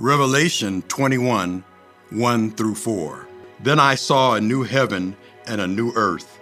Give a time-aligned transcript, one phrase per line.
[0.00, 1.64] Revelation 21
[2.10, 3.28] 1 through 4.
[3.58, 5.16] Then I saw a new heaven
[5.48, 6.38] and a new earth.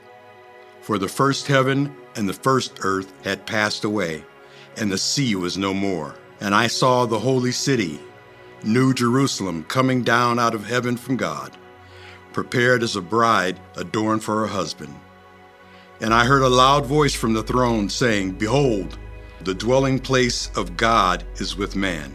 [0.83, 4.27] For the first heaven and the first earth had passed away,
[4.77, 6.17] and the sea was no more.
[6.39, 7.99] And I saw the holy city,
[8.63, 11.57] New Jerusalem, coming down out of heaven from God,
[12.35, 14.95] prepared as a bride adorned for her husband.
[16.03, 18.99] And I heard a loud voice from the throne saying, Behold,
[19.41, 22.15] the dwelling place of God is with man.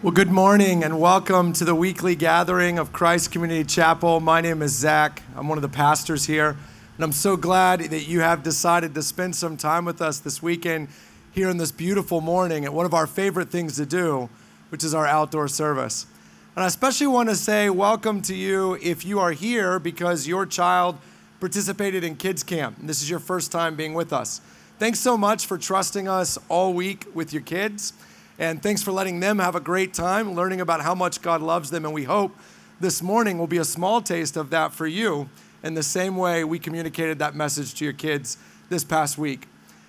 [0.00, 4.20] Well, good morning and welcome to the weekly gathering of Christ Community Chapel.
[4.20, 5.24] My name is Zach.
[5.34, 9.02] I'm one of the pastors here, and I'm so glad that you have decided to
[9.02, 10.86] spend some time with us this weekend
[11.32, 14.30] here in this beautiful morning at one of our favorite things to do,
[14.68, 16.06] which is our outdoor service.
[16.54, 20.46] And I especially want to say welcome to you if you are here because your
[20.46, 20.96] child
[21.40, 22.78] participated in kids camp.
[22.78, 24.40] And this is your first time being with us.
[24.78, 27.94] Thanks so much for trusting us all week with your kids.
[28.38, 31.70] And thanks for letting them have a great time learning about how much God loves
[31.70, 31.84] them.
[31.84, 32.36] And we hope
[32.80, 35.28] this morning will be a small taste of that for you
[35.64, 39.48] in the same way we communicated that message to your kids this past week.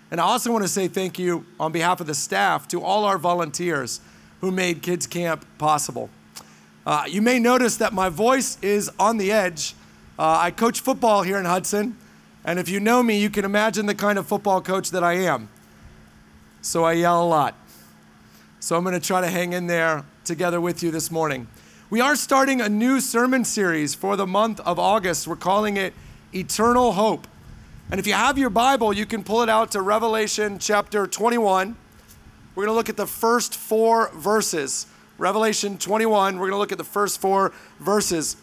[0.09, 3.05] And I also want to say thank you on behalf of the staff to all
[3.05, 4.02] our volunteers
[4.42, 6.09] who made Kids Camp possible.
[6.88, 9.75] Uh, you may notice that my voice is on the edge.
[10.17, 11.95] Uh, I coach football here in Hudson,
[12.44, 15.14] and if you know me, you can imagine the kind of football coach that I
[15.14, 15.50] am.
[16.61, 17.58] So I yell a lot.
[18.61, 21.47] So I'm going to try to hang in there together with you this morning.
[21.89, 25.29] We are starting a new sermon series for the month of August.
[25.29, 25.93] We're calling it
[26.35, 27.25] Eternal Hope.
[27.89, 31.77] And if you have your Bible, you can pull it out to Revelation chapter 21.
[32.53, 34.87] We're going to look at the first four verses.
[35.17, 38.36] Revelation 21, we're going to look at the first four verses.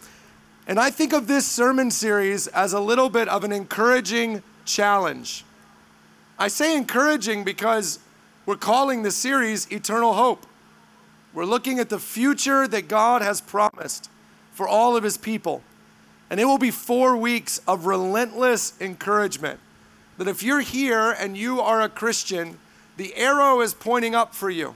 [0.65, 5.45] And I think of this sermon series as a little bit of an encouraging challenge.
[6.39, 7.99] I say encouraging because
[8.47, 10.45] we're calling the series Eternal Hope.
[11.33, 14.09] We're looking at the future that God has promised
[14.53, 15.61] for all of His people.
[16.29, 19.59] And it will be four weeks of relentless encouragement.
[20.17, 22.57] That if you're here and you are a Christian,
[22.95, 24.75] the arrow is pointing up for you.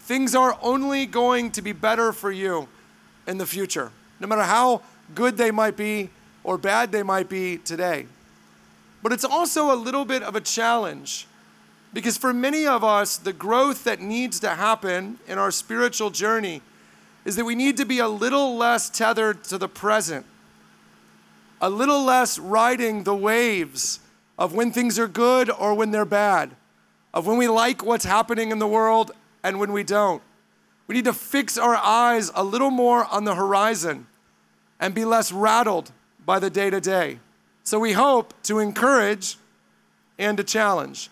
[0.00, 2.66] Things are only going to be better for you
[3.24, 4.82] in the future, no matter how
[5.14, 6.10] good they might be
[6.42, 8.06] or bad they might be today.
[9.00, 11.28] But it's also a little bit of a challenge
[11.92, 16.62] because for many of us, the growth that needs to happen in our spiritual journey
[17.24, 20.24] is that we need to be a little less tethered to the present,
[21.60, 24.00] a little less riding the waves
[24.38, 26.56] of when things are good or when they're bad,
[27.12, 29.12] of when we like what's happening in the world
[29.42, 30.22] and when we don't.
[30.86, 34.06] We need to fix our eyes a little more on the horizon
[34.80, 35.92] and be less rattled
[36.24, 37.18] by the day to day.
[37.64, 39.36] So we hope to encourage
[40.18, 41.10] and to challenge.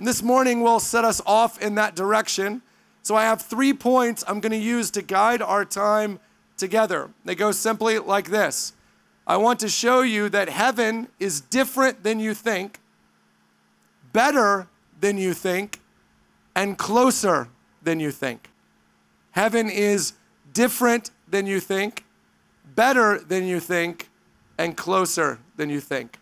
[0.00, 2.62] This morning will set us off in that direction.
[3.02, 6.20] So I have three points I'm going to use to guide our time
[6.56, 7.10] together.
[7.24, 8.74] They go simply like this
[9.26, 12.80] I want to show you that heaven is different than you think,
[14.12, 14.68] better
[15.00, 15.80] than you think,
[16.54, 17.48] and closer
[17.82, 18.50] than you think.
[19.32, 20.14] Heaven is
[20.52, 22.04] different than you think,
[22.74, 24.08] better than you think,
[24.56, 26.18] and closer than you think.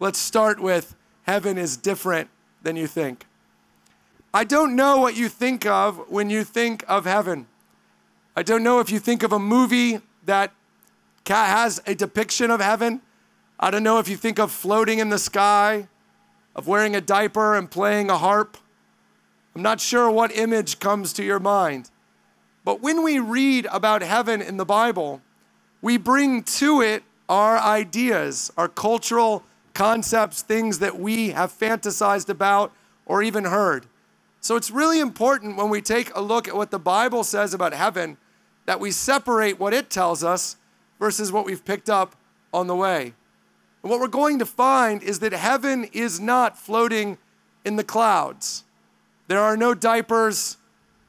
[0.00, 2.30] Let's start with heaven is different
[2.62, 3.26] than you think.
[4.32, 7.46] I don't know what you think of when you think of heaven.
[8.36, 10.52] I don't know if you think of a movie that
[11.26, 13.00] has a depiction of heaven.
[13.58, 15.88] I don't know if you think of floating in the sky,
[16.54, 18.56] of wearing a diaper and playing a harp.
[19.54, 21.90] I'm not sure what image comes to your mind.
[22.64, 25.22] But when we read about heaven in the Bible,
[25.80, 29.42] we bring to it our ideas, our cultural
[29.78, 32.72] concepts, things that we have fantasized about
[33.06, 33.86] or even heard.
[34.40, 37.72] So it's really important when we take a look at what the Bible says about
[37.72, 38.16] heaven
[38.66, 40.56] that we separate what it tells us
[40.98, 42.16] versus what we've picked up
[42.52, 43.14] on the way.
[43.84, 47.16] And what we're going to find is that heaven is not floating
[47.64, 48.64] in the clouds.
[49.28, 50.56] There are no diapers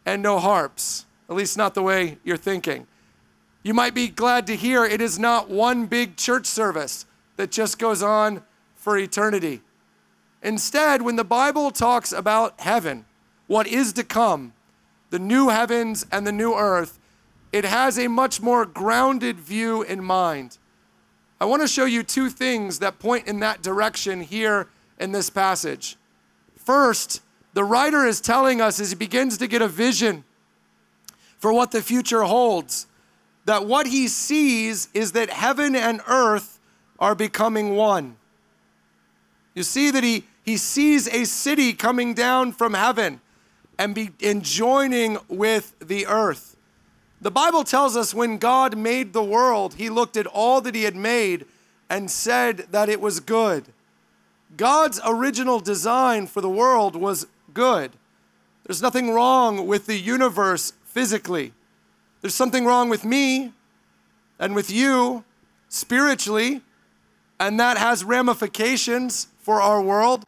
[0.05, 2.85] and no harps, at least not the way you're thinking.
[3.63, 7.07] You might be glad to hear it is not one big church service
[7.37, 8.43] that just goes on
[8.89, 9.61] for eternity.
[10.41, 13.05] Instead, when the Bible talks about heaven,
[13.45, 14.51] what is to come,
[15.11, 16.97] the new heavens and the new earth,
[17.51, 20.57] it has a much more grounded view in mind.
[21.39, 25.29] I want to show you two things that point in that direction here in this
[25.29, 25.95] passage.
[26.57, 27.21] First,
[27.53, 30.23] the writer is telling us as he begins to get a vision
[31.37, 32.87] for what the future holds,
[33.45, 36.59] that what he sees is that heaven and earth
[36.97, 38.15] are becoming one.
[39.53, 43.21] You see that he, he sees a city coming down from heaven
[43.77, 46.55] and, be, and joining with the earth.
[47.21, 50.83] The Bible tells us when God made the world, he looked at all that he
[50.83, 51.45] had made
[51.89, 53.65] and said that it was good.
[54.55, 57.91] God's original design for the world was good.
[58.65, 61.53] There's nothing wrong with the universe physically.
[62.21, 63.53] There's something wrong with me
[64.39, 65.23] and with you
[65.69, 66.61] spiritually,
[67.39, 70.25] and that has ramifications for our world.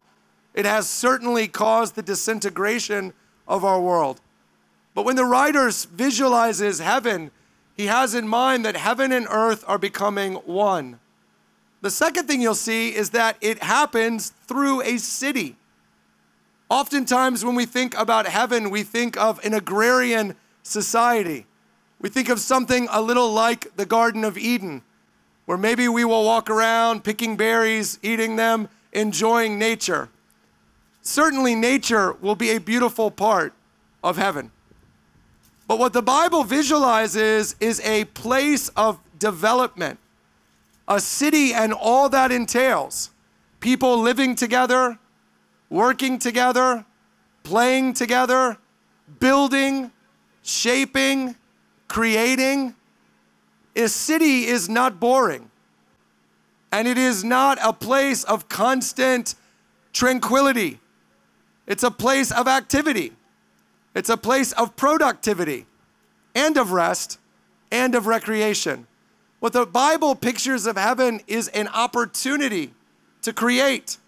[0.52, 3.12] It has certainly caused the disintegration
[3.46, 4.20] of our world.
[4.96, 7.30] But when the writer visualizes heaven,
[7.76, 10.98] he has in mind that heaven and earth are becoming one.
[11.82, 15.54] The second thing you'll see is that it happens through a city.
[16.68, 20.34] Oftentimes, when we think about heaven, we think of an agrarian
[20.64, 21.46] society.
[22.00, 24.82] We think of something a little like the Garden of Eden,
[25.44, 30.08] where maybe we will walk around picking berries, eating them, enjoying nature.
[31.02, 33.52] Certainly, nature will be a beautiful part
[34.02, 34.50] of heaven.
[35.66, 39.98] But what the Bible visualizes is a place of development,
[40.86, 43.10] a city and all that entails.
[43.60, 44.98] People living together,
[45.70, 46.84] working together,
[47.42, 48.58] playing together,
[49.20, 49.90] building,
[50.42, 51.36] shaping,
[51.88, 52.74] creating.
[53.76, 55.50] A city is not boring.
[56.72, 59.34] And it is not a place of constant
[59.92, 60.80] tranquility.
[61.66, 63.12] It's a place of activity.
[63.94, 65.66] It's a place of productivity
[66.34, 67.18] and of rest
[67.70, 68.86] and of recreation.
[69.40, 72.72] What the Bible pictures of heaven is an opportunity
[73.22, 73.98] to create,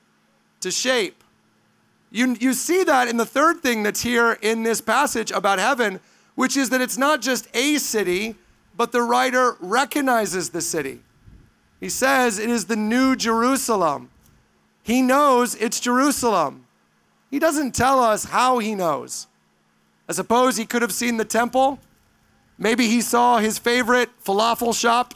[0.60, 1.22] to shape.
[2.10, 6.00] You, you see that in the third thing that's here in this passage about heaven,
[6.34, 8.36] which is that it's not just a city,
[8.76, 11.00] but the writer recognizes the city.
[11.84, 14.08] He says it is the new Jerusalem.
[14.82, 16.64] He knows it's Jerusalem.
[17.30, 19.26] He doesn't tell us how he knows.
[20.08, 21.78] I suppose he could have seen the temple.
[22.56, 25.12] Maybe he saw his favorite falafel shop.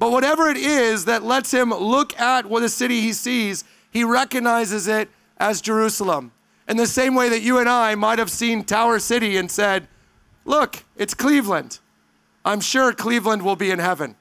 [0.00, 4.02] But whatever it is that lets him look at what a city he sees, he
[4.02, 6.32] recognizes it as Jerusalem.
[6.68, 9.86] In the same way that you and I might have seen Tower City and said,
[10.44, 11.78] Look, it's Cleveland.
[12.44, 14.16] I'm sure Cleveland will be in heaven.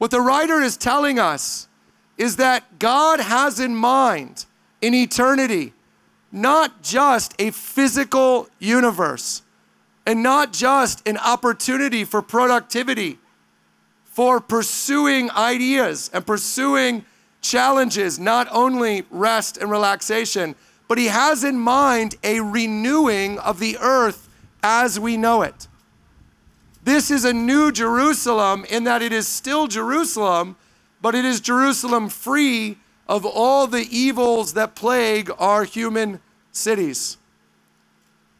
[0.00, 1.68] What the writer is telling us
[2.16, 4.46] is that God has in mind
[4.80, 5.74] in eternity
[6.32, 9.42] not just a physical universe
[10.06, 13.18] and not just an opportunity for productivity,
[14.06, 17.04] for pursuing ideas and pursuing
[17.42, 20.54] challenges, not only rest and relaxation,
[20.88, 24.30] but he has in mind a renewing of the earth
[24.62, 25.68] as we know it.
[26.82, 30.56] This is a new Jerusalem in that it is still Jerusalem,
[31.02, 36.20] but it is Jerusalem free of all the evils that plague our human
[36.52, 37.18] cities.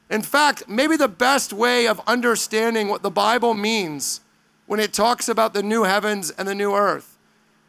[0.09, 4.21] In fact, maybe the best way of understanding what the Bible means
[4.67, 7.19] when it talks about the new heavens and the new earth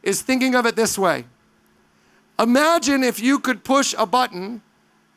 [0.04, 1.26] is thinking of it this way.
[2.40, 4.62] Imagine if you could push a button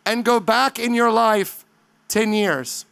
[0.04, 1.64] and go back in your life
[2.08, 2.84] 10 years.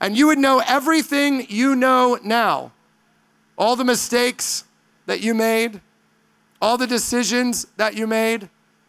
[0.00, 2.72] And you would know everything you know now.
[3.58, 4.64] All the mistakes
[5.06, 5.80] that you made,
[6.62, 8.48] all the decisions that you made,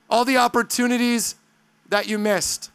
[0.10, 1.36] all the opportunities
[1.89, 2.72] that you missed.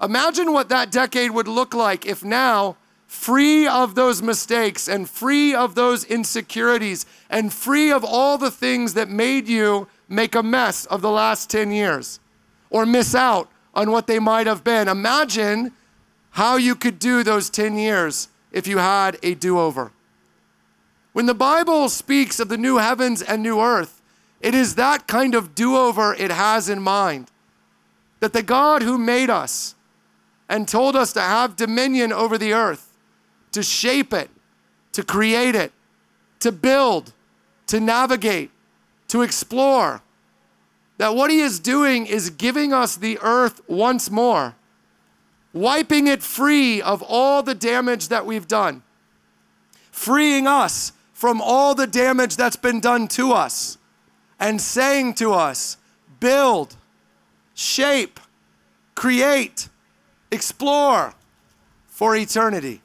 [0.00, 5.54] Imagine what that decade would look like if now, free of those mistakes and free
[5.54, 10.86] of those insecurities and free of all the things that made you make a mess
[10.86, 12.20] of the last 10 years
[12.70, 14.88] or miss out on what they might have been.
[14.88, 15.72] Imagine
[16.36, 19.90] how you could do those 10 years if you had a do over.
[21.14, 24.02] When the Bible speaks of the new heavens and new earth,
[24.42, 27.30] it is that kind of do over it has in mind.
[28.20, 29.76] That the God who made us
[30.46, 32.98] and told us to have dominion over the earth,
[33.52, 34.28] to shape it,
[34.92, 35.72] to create it,
[36.40, 37.14] to build,
[37.68, 38.50] to navigate,
[39.08, 40.02] to explore,
[40.98, 44.54] that what he is doing is giving us the earth once more,
[45.56, 48.82] wiping it free of all the damage that we've done,
[49.90, 53.78] freeing us from all the damage that's been done to us,
[54.38, 55.78] and saying to us,
[56.20, 56.76] build,
[57.54, 58.20] shape,
[58.94, 59.70] create,
[60.30, 61.14] explore
[61.88, 62.82] for eternity.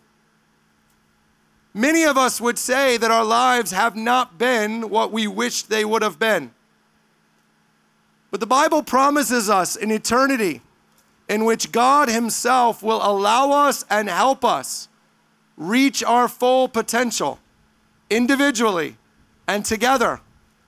[1.73, 5.83] Many of us would say that our lives have not been what we wished they
[5.83, 6.51] would have been.
[8.29, 10.61] But the Bible promises us an eternity
[11.31, 14.89] in which God Himself will allow us and help us
[15.55, 17.39] reach our full potential
[18.09, 18.97] individually
[19.47, 20.19] and together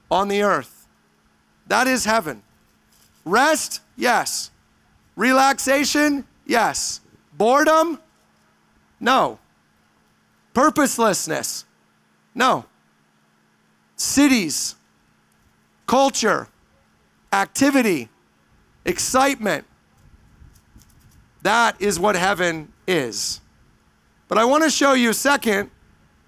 [0.09, 0.87] on the earth.
[1.67, 2.43] That is heaven.
[3.25, 4.51] Rest, yes.
[5.17, 7.01] Relaxation, yes.
[7.33, 7.99] Boredom,
[9.01, 9.39] no.
[10.53, 11.65] Purposelessness,
[12.33, 12.63] no.
[13.97, 14.75] Cities,
[15.87, 16.47] culture,
[17.33, 18.07] activity,
[18.85, 19.65] excitement.
[21.43, 23.39] That is what heaven is.
[24.27, 25.69] But I want to show you, second,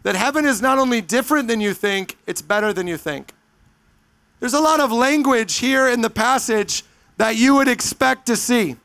[0.03, 3.33] that heaven is not only different than you think, it's better than you think.
[4.39, 6.83] There's a lot of language here in the passage
[7.17, 8.75] that you would expect to see.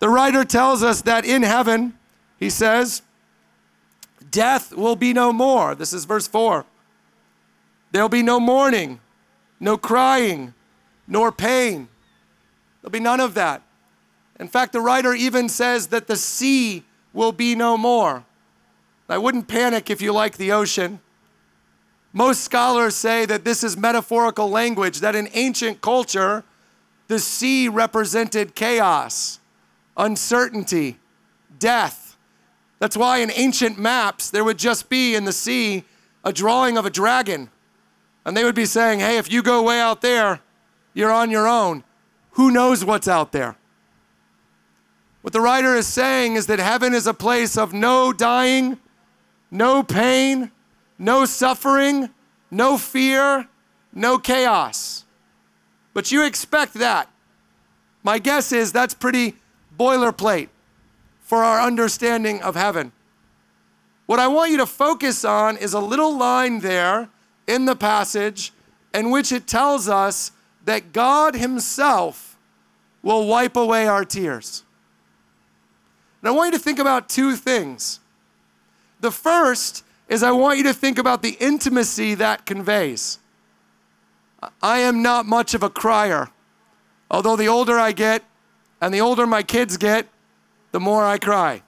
[0.00, 1.94] The writer tells us that in heaven,
[2.38, 3.00] he says,
[4.30, 5.74] death will be no more.
[5.74, 6.66] This is verse 4.
[7.92, 9.00] There'll be no mourning,
[9.60, 10.52] no crying,
[11.06, 11.88] nor pain.
[12.82, 13.62] There'll be none of that.
[14.38, 18.24] In fact, the writer even says that the sea will be no more.
[19.08, 21.00] I wouldn't panic if you like the ocean.
[22.12, 26.44] Most scholars say that this is metaphorical language, that in ancient culture,
[27.08, 29.38] the sea represented chaos,
[29.96, 30.98] uncertainty,
[31.58, 32.16] death.
[32.78, 35.84] That's why in ancient maps, there would just be in the sea
[36.24, 37.48] a drawing of a dragon.
[38.24, 40.40] And they would be saying, hey, if you go way out there,
[40.94, 41.84] you're on your own.
[42.32, 43.56] Who knows what's out there?
[45.26, 48.78] What the writer is saying is that heaven is a place of no dying,
[49.50, 50.52] no pain,
[51.00, 52.10] no suffering,
[52.48, 53.48] no fear,
[53.92, 55.04] no chaos.
[55.94, 57.10] But you expect that.
[58.04, 59.34] My guess is that's pretty
[59.76, 60.48] boilerplate
[61.22, 62.92] for our understanding of heaven.
[64.06, 67.08] What I want you to focus on is a little line there
[67.48, 68.52] in the passage
[68.94, 70.30] in which it tells us
[70.66, 72.38] that God Himself
[73.02, 74.62] will wipe away our tears.
[76.26, 78.00] And I want you to think about two things.
[78.98, 83.20] The first is I want you to think about the intimacy that conveys.
[84.60, 86.30] I am not much of a crier,
[87.08, 88.24] although the older I get
[88.80, 90.08] and the older my kids get,
[90.72, 91.62] the more I cry.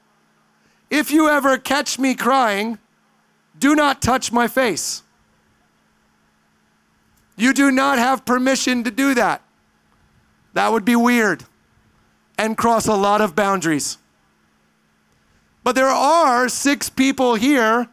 [0.91, 2.79] If you ever catch me crying,
[3.61, 5.05] do not touch my face.
[7.37, 9.41] You do not have permission to do that.
[10.55, 11.45] That would be weird
[12.37, 13.99] and cross a lot of boundaries.
[15.69, 17.89] But there are six people here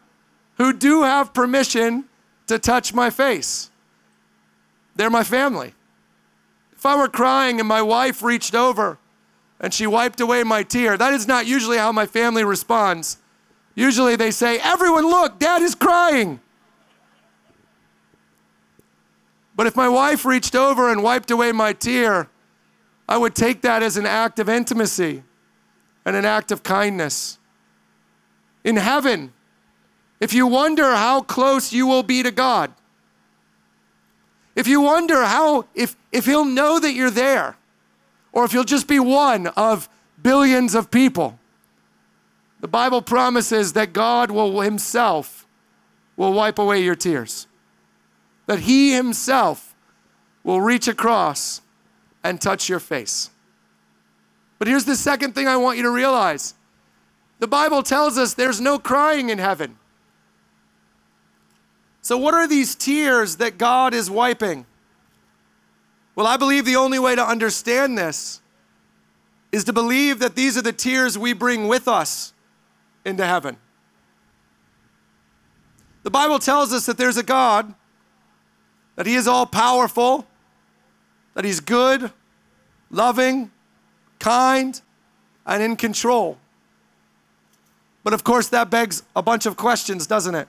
[0.58, 2.06] who do have permission
[2.48, 3.70] to touch my face.
[4.96, 5.74] They're my family.
[6.72, 8.98] If I were crying and my wife reached over
[9.60, 13.18] and she wiped away my tear, that is not usually how my family responds.
[13.76, 16.40] Usually they say, Everyone, look, dad is crying.
[19.54, 22.30] But if my wife reached over and wiped away my tear,
[23.10, 25.24] I would take that as an act of intimacy
[26.06, 27.38] and an act of kindness.
[28.66, 29.32] In heaven,
[30.20, 32.74] if you wonder how close you will be to God,
[34.56, 37.58] if you wonder how, if, if He'll know that you're there,
[38.34, 39.88] or if you'll just be one of
[40.22, 41.40] billions of people,
[42.60, 45.46] the Bible promises that God will Himself
[46.18, 47.46] will wipe away your tears.
[48.48, 49.76] That He Himself
[50.44, 51.62] will reach across
[52.24, 53.30] and touch your face.
[54.58, 56.56] But here's the second thing I want you to realize
[57.40, 59.78] the Bible tells us there's no crying in heaven.
[62.02, 64.66] So, what are these tears that God is wiping?
[66.16, 68.42] Well, I believe the only way to understand this
[69.52, 72.34] is to believe that these are the tears we bring with us
[73.04, 73.58] into heaven.
[76.04, 77.74] The Bible tells us that there's a God,
[78.96, 80.28] that He is all powerful,
[81.34, 82.12] that He's good,
[82.92, 83.52] loving,
[84.20, 84.80] kind,
[85.46, 86.38] and in control.
[88.06, 90.48] But of course, that begs a bunch of questions, doesn't it?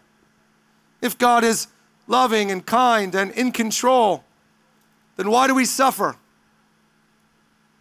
[1.00, 1.68] If God is
[2.06, 4.24] loving and kind and in control,
[5.16, 6.16] then why do we suffer?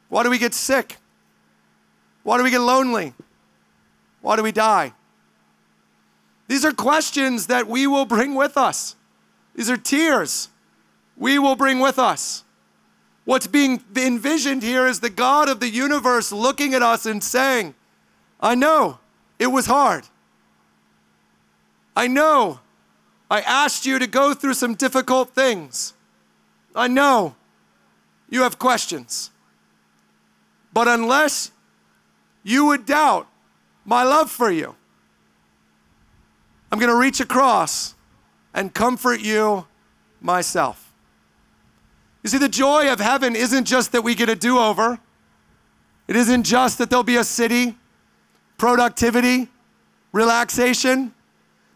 [0.08, 0.96] Why do we get sick?
[2.24, 3.13] Why do we get lonely?
[4.22, 4.94] Why do we die?
[6.48, 8.96] These are questions that we will bring with us.
[9.55, 10.48] These are tears
[11.17, 12.46] we will bring with us.
[13.25, 17.75] What's being envisioned here is the God of the universe looking at us and saying,
[18.39, 19.00] I know
[19.39, 20.06] it was hard.
[21.96, 22.60] I know
[23.30, 25.94] I asked you to go through some difficult things.
[26.75, 27.36] I know
[28.30, 29.32] you have questions.
[30.74, 31.51] But unless
[32.44, 33.27] you would doubt
[33.86, 34.75] my love for you,
[36.72, 37.96] I'm going to reach across
[38.54, 39.65] and comfort you
[40.20, 40.94] myself.
[42.24, 45.00] You see, the joy of heaven isn't just that we get a do over,
[46.08, 47.77] it isn't just that there'll be a city,
[48.58, 49.50] productivity,
[50.12, 51.14] relaxation.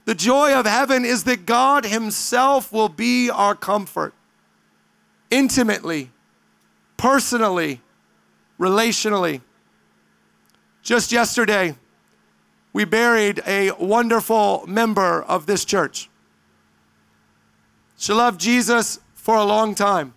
[0.06, 4.14] The joy of heaven is that God Himself will be our comfort
[5.30, 6.12] intimately,
[6.98, 7.82] personally,
[8.60, 9.42] relationally.
[10.82, 11.76] Just yesterday,
[12.74, 16.10] we buried a wonderful member of this church.
[17.98, 20.14] She loved Jesus for a long time,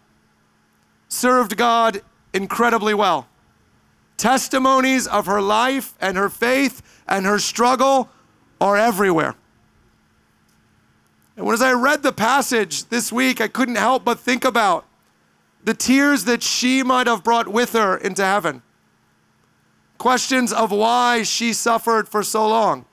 [1.09, 2.01] served God
[2.33, 3.27] incredibly well.
[4.23, 8.09] Testimonies of her life and her faith and her struggle
[8.61, 9.35] are everywhere.
[11.37, 14.87] And as I read the passage this week, I couldn't help but think about
[15.65, 18.63] the tears that she might have brought with her into heaven.
[19.99, 22.85] Questions of why she suffered for so long.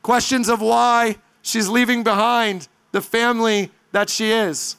[0.00, 4.76] Questions of why she's leaving behind the family that she is.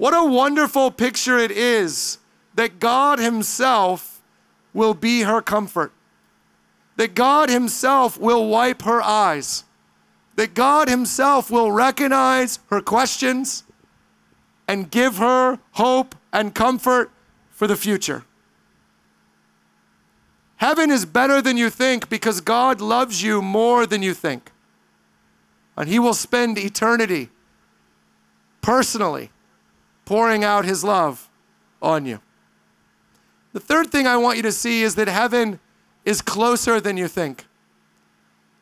[0.00, 2.16] What a wonderful picture it is
[2.54, 4.22] that God Himself
[4.72, 5.92] will be her comfort,
[6.96, 9.64] that God Himself will wipe her eyes,
[10.36, 13.64] that God Himself will recognize her questions
[14.66, 17.10] and give her hope and comfort
[17.50, 18.24] for the future.
[20.56, 24.50] Heaven is better than you think because God loves you more than you think.
[25.76, 27.28] And He will spend eternity
[28.62, 29.30] personally
[30.04, 31.28] pouring out His love
[31.80, 32.20] on you.
[33.52, 35.58] The third thing I want you to see is that heaven
[36.04, 37.46] is closer than you think.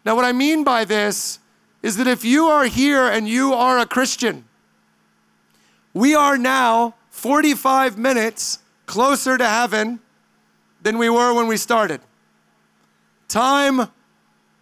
[0.05, 1.39] Now, what I mean by this
[1.83, 4.45] is that if you are here and you are a Christian,
[5.93, 10.01] we are now 45 minutes closer to heaven
[10.83, 12.01] than we were when we started.
[13.29, 13.89] Time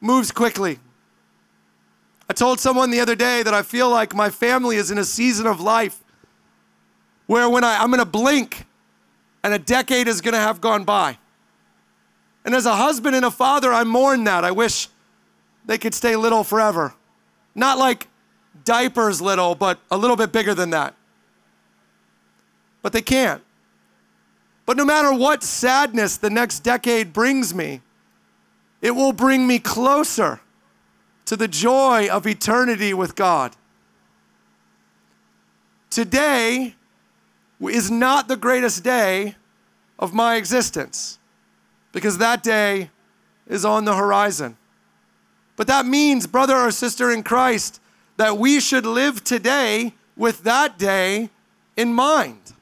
[0.00, 0.78] moves quickly.
[2.28, 5.04] I told someone the other day that I feel like my family is in a
[5.04, 6.02] season of life
[7.26, 8.64] where when I, I'm to blink
[9.42, 11.18] and a decade is to have gone by.
[12.44, 14.44] And as a husband and a father, I mourn that.
[14.44, 14.88] I wish
[15.64, 16.94] they could stay little forever.
[17.54, 18.06] Not like
[18.64, 20.94] diapers little, but a little bit bigger than that.
[22.82, 23.42] But they can't.
[24.64, 27.80] But no matter what sadness the next decade brings me,
[28.80, 30.40] it will bring me closer
[31.24, 33.56] to the joy of eternity with God.
[35.90, 36.75] Today
[37.60, 39.36] is not the greatest day
[39.98, 41.18] of my existence
[41.92, 42.90] because that day
[43.46, 44.56] is on the horizon.
[45.56, 47.80] But that means, brother or sister in Christ,
[48.18, 51.30] that we should live today with that day
[51.76, 52.52] in mind.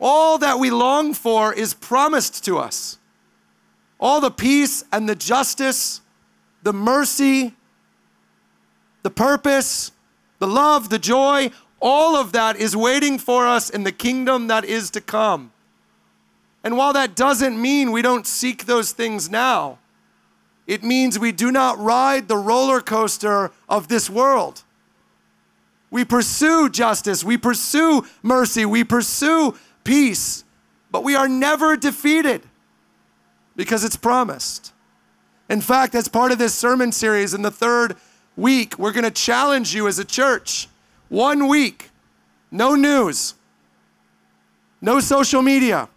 [0.00, 2.98] All that we long for is promised to us.
[4.00, 6.00] All the peace and the justice,
[6.62, 7.54] the mercy,
[9.02, 9.92] the purpose,
[10.40, 11.50] the love, the joy,
[11.84, 15.52] all of that is waiting for us in the kingdom that is to come.
[16.64, 19.78] And while that doesn't mean we don't seek those things now,
[20.66, 24.64] it means we do not ride the roller coaster of this world.
[25.90, 30.42] We pursue justice, we pursue mercy, we pursue peace,
[30.90, 32.40] but we are never defeated
[33.56, 34.72] because it's promised.
[35.50, 37.96] In fact, as part of this sermon series in the third
[38.36, 40.68] week, we're going to challenge you as a church.
[41.14, 41.90] One week,
[42.50, 43.34] no news,
[44.80, 45.88] no social media.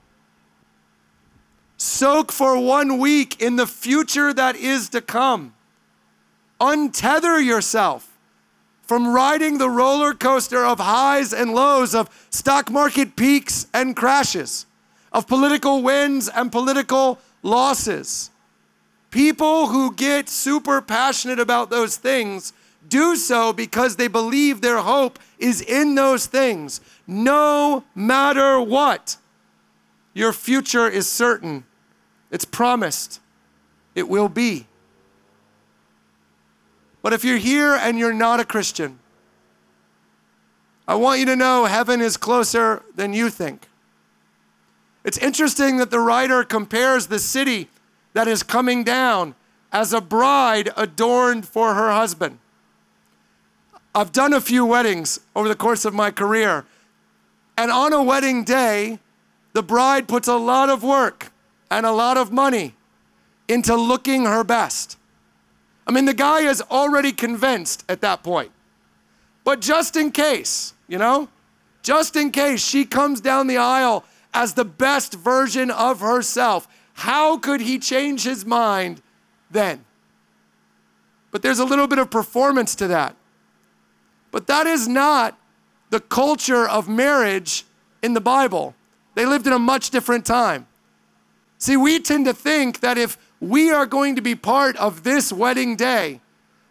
[1.75, 5.55] Soak for one week in the future that is to come.
[6.61, 8.15] Untether yourself
[8.83, 14.67] from riding the roller coaster of highs and lows, of stock market peaks and crashes,
[15.11, 18.29] of political wins and political losses.
[19.09, 22.53] People who get super passionate about those things
[22.89, 26.81] do so because they believe their hope is in those things.
[27.05, 29.17] No matter what,
[30.13, 31.63] your future is certain,
[32.31, 33.19] it's promised,
[33.95, 34.67] it will be.
[37.01, 38.99] But if you're here and you're not a Christian,
[40.87, 43.67] I want you to know heaven is closer than you think.
[45.03, 47.69] It's interesting that the writer compares the city
[48.13, 49.35] that is coming down
[49.71, 52.39] as a bride adorned for her husband.
[53.97, 56.65] I've done a few weddings over the course of my career,
[57.57, 58.99] and on a wedding day,
[59.53, 61.31] the bride puts a lot of work
[61.71, 62.75] and a lot of money
[63.47, 64.99] into looking her best.
[65.87, 68.51] I mean, the guy is already convinced at that point.
[69.43, 71.27] But just in case, you know,
[71.81, 77.39] just in case she comes down the aisle as the best version of herself, how
[77.39, 79.01] could he change his mind
[79.49, 79.85] then.
[81.31, 83.15] But there's a little bit of performance to that.
[84.31, 85.37] But that is not
[85.89, 87.65] the culture of marriage
[88.01, 88.75] in the Bible.
[89.15, 90.67] They lived in a much different time.
[91.57, 95.33] See, we tend to think that if we are going to be part of this
[95.33, 96.21] wedding day,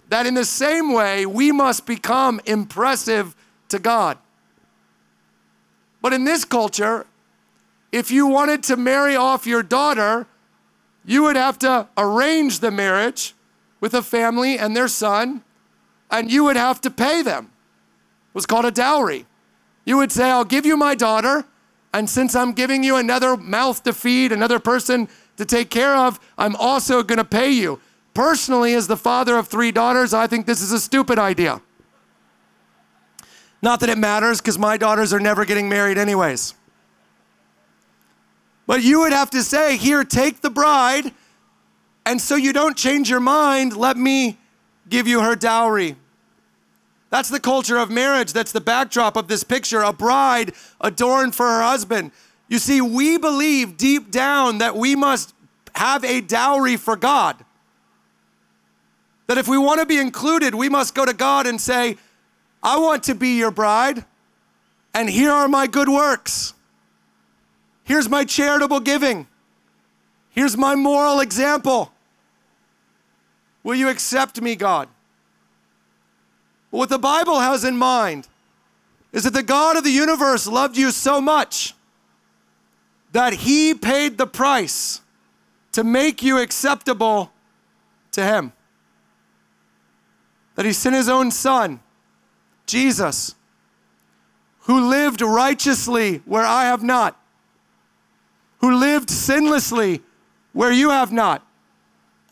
[0.08, 3.34] that in the same way we must become impressive
[3.68, 4.18] to God.
[6.00, 7.06] But in this culture,
[7.90, 10.26] if you wanted to marry off your daughter,
[11.04, 13.34] you would have to arrange the marriage
[13.80, 15.42] with a family and their son,
[16.10, 17.50] and you would have to pay them.
[18.28, 19.26] It was called a dowry.
[19.84, 21.44] You would say, I'll give you my daughter,
[21.92, 26.18] and since I'm giving you another mouth to feed, another person to take care of,
[26.36, 27.80] I'm also going to pay you.
[28.14, 31.60] Personally, as the father of three daughters, I think this is a stupid idea.
[33.62, 36.54] Not that it matters, because my daughters are never getting married, anyways.
[38.66, 41.12] But you would have to say, Here, take the bride,
[42.04, 44.38] and so you don't change your mind, let me
[44.88, 45.96] give you her dowry.
[47.10, 48.32] That's the culture of marriage.
[48.32, 52.10] That's the backdrop of this picture a bride adorned for her husband.
[52.48, 55.34] You see, we believe deep down that we must
[55.74, 57.36] have a dowry for God.
[59.26, 61.96] That if we want to be included, we must go to God and say,
[62.62, 64.04] I want to be your bride,
[64.94, 66.54] and here are my good works.
[67.84, 69.26] Here's my charitable giving.
[70.30, 71.92] Here's my moral example.
[73.66, 74.88] Will you accept me, God?
[76.70, 78.28] What the Bible has in mind
[79.12, 81.74] is that the God of the universe loved you so much
[83.10, 85.00] that he paid the price
[85.72, 87.32] to make you acceptable
[88.12, 88.52] to him.
[90.54, 91.80] That he sent his own son,
[92.66, 93.34] Jesus,
[94.60, 97.20] who lived righteously where I have not,
[98.60, 100.02] who lived sinlessly
[100.52, 101.44] where you have not,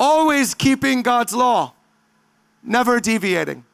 [0.04, 1.72] always keeping God's law,
[2.62, 3.64] never deviating.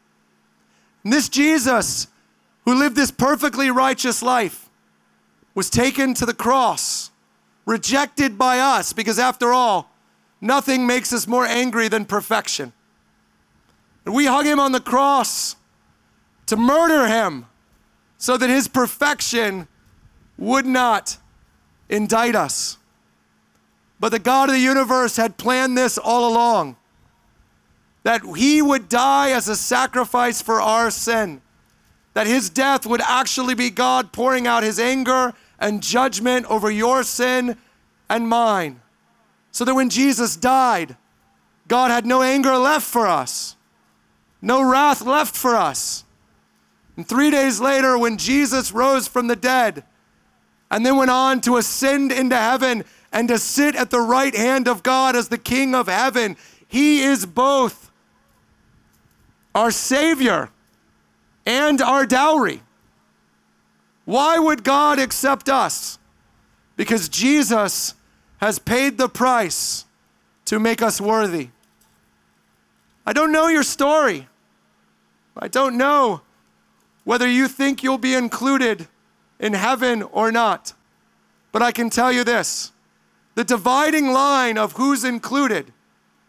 [1.03, 2.07] And this Jesus,
[2.65, 4.69] who lived this perfectly righteous life,
[5.55, 7.11] was taken to the cross,
[7.67, 9.91] rejected by us, because after all,
[10.41, 12.73] nothing makes us more angry than perfection.
[14.05, 15.57] And we hung him on the cross
[16.47, 17.47] to murder him
[18.19, 19.67] so that his perfection
[20.39, 21.19] would not
[21.89, 22.79] indict us.
[24.01, 26.77] But the God of the universe had planned this all along
[28.03, 31.43] that he would die as a sacrifice for our sin,
[32.15, 37.03] that his death would actually be God pouring out his anger and judgment over your
[37.03, 37.59] sin
[38.09, 38.81] and mine.
[39.53, 40.97] So that when Jesus died,
[41.69, 43.57] God had no anger left for us,
[44.41, 46.05] no wrath left for us.
[46.97, 49.85] And three days later, when Jesus rose from the dead
[50.71, 54.69] and then went on to ascend into heaven and to sit at the right hand
[54.69, 57.91] of God as the King of heaven, he is both
[59.55, 60.51] our Savior,
[61.45, 62.63] and our dowry.
[64.05, 65.99] Why would God accept us?
[66.77, 67.95] Because Jesus
[68.39, 69.85] has paid the price
[70.47, 71.49] to make us worthy.
[73.07, 74.29] I don't know your story.
[75.37, 76.23] I don't know
[77.05, 78.89] whether you think you'll be included
[79.39, 80.75] in heaven or not.
[81.53, 82.73] But I can tell you this
[83.41, 85.73] the dividing line of who's included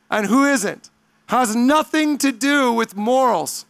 [0.10, 0.89] and who isn't
[1.28, 3.65] has nothing to do with morals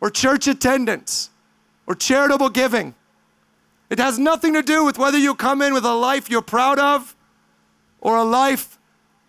[0.00, 1.30] or church attendance
[1.86, 2.92] or charitable giving.
[3.88, 6.80] It has nothing to do with whether you come in with a life you're proud
[6.80, 7.14] of
[8.00, 8.80] or a life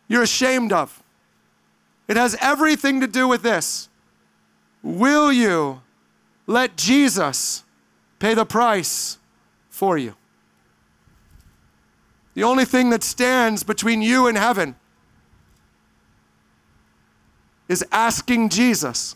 [0.08, 1.04] you're ashamed of.
[2.08, 3.88] It has everything to do with this.
[4.82, 5.84] Will you
[6.48, 7.64] let Jesus
[8.18, 9.20] pay the price
[9.70, 10.16] for you?
[12.34, 14.76] The only thing that stands between you and heaven
[17.68, 19.16] is asking Jesus,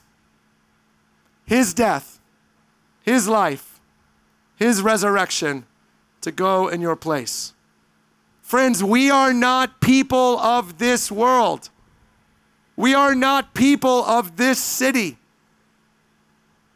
[1.45, 2.19] his death,
[3.03, 3.79] his life,
[4.55, 5.65] his resurrection
[6.21, 7.53] to go in your place.
[8.41, 11.69] Friends, we are not people of this world.
[12.75, 15.17] We are not people of this city.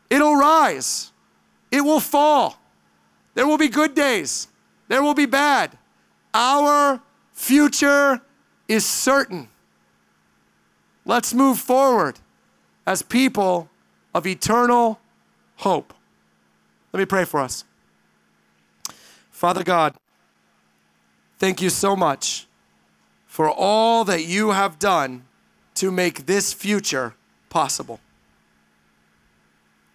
[0.10, 1.12] It'll rise,
[1.72, 2.60] it will fall.
[3.36, 4.48] There will be good days,
[4.88, 5.78] there will be bad.
[6.34, 7.02] Our
[7.34, 8.22] future
[8.68, 9.50] is certain.
[11.06, 12.20] Let's move forward
[12.86, 13.70] as people
[14.14, 15.00] of eternal
[15.58, 15.94] hope.
[16.94, 17.64] Let me pray for us.
[19.32, 19.96] Father God,
[21.38, 22.48] thank you so much
[23.26, 25.24] for all that you have done
[25.76, 27.16] to make this future
[27.50, 28.00] possible.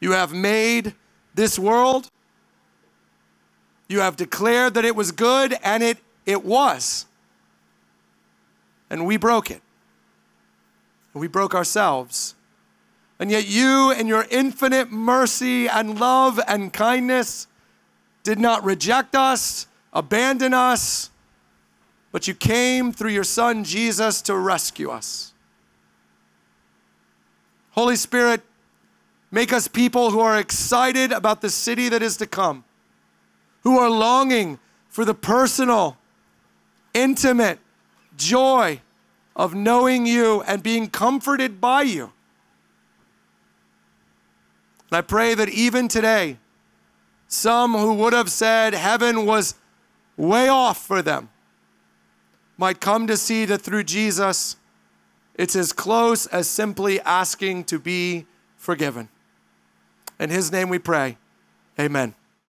[0.00, 0.94] You have made
[1.34, 2.08] this world.
[3.88, 7.06] You have declared that it was good, and it, it was.
[8.90, 9.62] And we broke it.
[11.12, 12.34] We broke ourselves.
[13.18, 17.46] And yet, you, in your infinite mercy and love and kindness,
[18.24, 21.10] did not reject us, abandon us,
[22.10, 25.32] but you came through your Son Jesus to rescue us.
[27.72, 28.40] Holy Spirit,
[29.30, 32.64] make us people who are excited about the city that is to come,
[33.62, 34.58] who are longing
[34.88, 35.96] for the personal,
[36.94, 37.58] intimate
[38.16, 38.80] joy
[39.36, 42.12] of knowing you and being comforted by you.
[44.90, 46.38] And I pray that even today,
[47.26, 49.56] some who would have said heaven was
[50.16, 51.28] way off for them
[52.56, 54.56] might come to see that through Jesus,
[55.34, 58.26] it's as close as simply asking to be
[58.56, 59.08] forgiven.
[60.20, 61.18] In his name we pray.
[61.78, 62.14] Amen.